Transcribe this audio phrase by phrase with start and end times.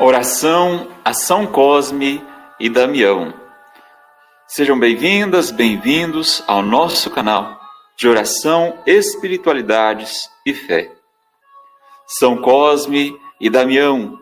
[0.00, 2.24] Oração a São Cosme
[2.60, 3.34] e Damião.
[4.46, 7.58] Sejam bem-vindas, bem-vindos ao nosso canal
[7.96, 10.88] de oração, espiritualidades e fé.
[12.06, 14.16] São Cosme e Damião,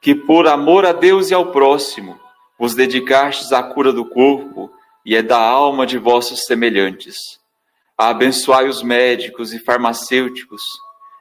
[0.00, 2.18] que por amor a Deus e ao próximo
[2.58, 4.72] vos dedicastes à cura do corpo
[5.06, 7.14] e é da alma de vossos semelhantes.
[7.96, 10.62] Abençoai os médicos e farmacêuticos,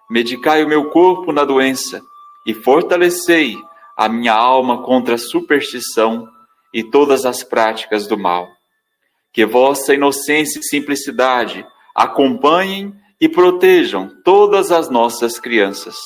[0.10, 2.02] medicai o meu corpo na doença
[2.48, 3.62] e fortalecei
[4.02, 6.28] a minha alma contra a superstição
[6.74, 8.50] e todas as práticas do mal.
[9.32, 15.98] Que vossa inocência e simplicidade acompanhem e protejam todas as nossas crianças.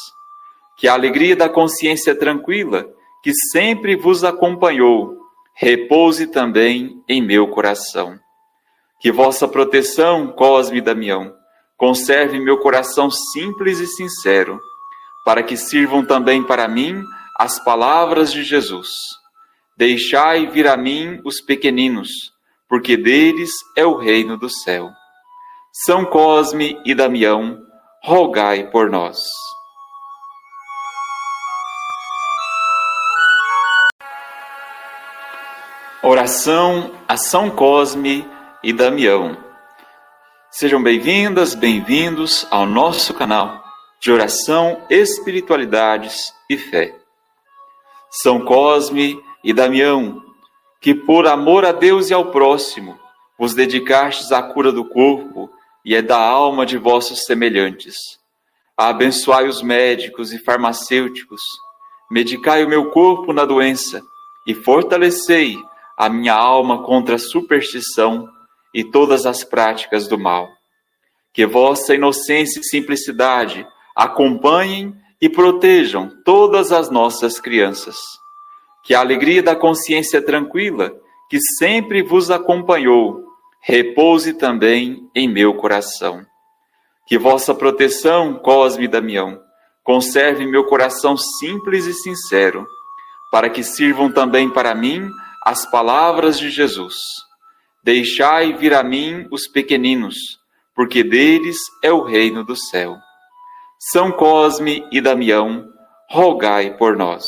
[0.77, 2.85] Que a alegria da consciência tranquila,
[3.23, 5.17] que sempre vos acompanhou,
[5.53, 8.19] repouse também em meu coração.
[8.99, 11.33] Que vossa proteção, Cosme e Damião,
[11.77, 14.59] conserve meu coração simples e sincero,
[15.23, 17.01] para que sirvam também para mim
[17.37, 18.89] as palavras de Jesus.
[19.77, 22.09] Deixai vir a mim os pequeninos,
[22.69, 24.89] porque deles é o reino do céu.
[25.85, 27.61] São Cosme e Damião,
[28.01, 29.19] rogai por nós.
[36.01, 38.25] Oração a São Cosme
[38.63, 39.35] e Damião.
[40.51, 43.61] Sejam bem-vindas, bem-vindos ao nosso canal
[43.99, 47.04] de oração, espiritualidades e fé.
[48.21, 50.23] São Cosme e Damião,
[50.79, 52.97] que por amor a Deus e ao próximo
[53.37, 55.49] vos dedicastes à cura do corpo
[55.83, 57.95] e é da alma de vossos semelhantes.
[58.77, 61.41] Abençoai os médicos e farmacêuticos,
[62.09, 64.01] medicai o meu corpo na doença
[64.47, 65.57] e fortalecei
[65.97, 68.29] a minha alma contra a superstição
[68.73, 70.47] e todas as práticas do mal.
[71.33, 74.95] Que vossa inocência e simplicidade acompanhem
[75.25, 77.97] e protejam todas as nossas crianças.
[78.83, 80.93] Que a alegria da consciência tranquila,
[81.27, 83.25] que sempre vos acompanhou,
[83.59, 86.23] repouse também em meu coração.
[87.07, 89.41] Que vossa proteção, Cosme e Damião,
[89.83, 92.63] conserve meu coração simples e sincero,
[93.31, 95.09] para que sirvam também para mim
[95.43, 96.93] as palavras de Jesus.
[97.83, 100.17] Deixai vir a mim os pequeninos,
[100.75, 102.95] porque deles é o reino do céu.
[103.79, 105.67] São Cosme e Damião,
[106.09, 107.25] rogai por nós.